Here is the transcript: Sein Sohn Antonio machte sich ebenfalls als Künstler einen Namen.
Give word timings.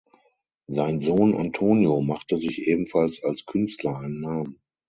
Sein 0.65 0.99
Sohn 1.01 1.35
Antonio 1.35 2.01
machte 2.01 2.35
sich 2.35 2.63
ebenfalls 2.65 3.23
als 3.23 3.45
Künstler 3.45 3.97
einen 3.99 4.19
Namen. 4.19 4.59